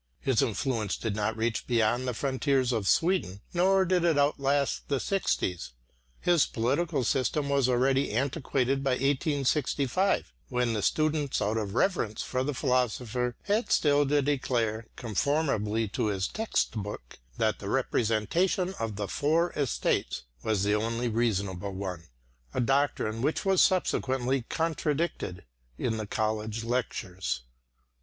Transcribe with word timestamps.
His 0.19 0.41
influence 0.41 0.97
did 0.97 1.15
not 1.15 1.37
reach 1.37 1.67
beyond 1.67 2.07
the 2.07 2.15
frontiers 2.15 2.71
of 2.71 2.87
Sweden, 2.87 3.41
nor 3.53 3.85
did 3.85 4.03
it 4.03 4.17
outlast 4.17 4.87
the 4.87 4.99
sixties. 4.99 5.73
His 6.19 6.47
political 6.47 7.03
system 7.03 7.49
was 7.49 7.69
already 7.69 8.11
antiquated 8.11 8.79
in 8.79 8.83
1865, 8.85 10.33
when 10.49 10.73
the 10.73 10.81
students 10.81 11.39
out 11.39 11.57
of 11.57 11.75
reverence 11.75 12.23
for 12.23 12.43
the 12.43 12.55
philosopher, 12.55 13.35
had 13.43 13.71
still 13.71 14.07
to 14.07 14.23
declare, 14.23 14.87
conformably 14.95 15.87
to 15.89 16.07
his 16.07 16.27
textbook, 16.27 17.19
that 17.37 17.59
the 17.59 17.69
representation 17.69 18.73
of 18.79 18.95
the 18.95 19.07
four 19.07 19.51
estates 19.51 20.23
was 20.41 20.63
the 20.63 20.73
only 20.73 21.09
reasonable 21.09 21.73
one 21.75 22.05
a 22.55 22.59
doctrine 22.59 23.21
which 23.21 23.45
was 23.45 23.61
subsequently 23.61 24.41
contradicted 24.49 25.45
in 25.77 25.97
the 25.97 26.07
college 26.07 26.63
lectures. 26.63 27.41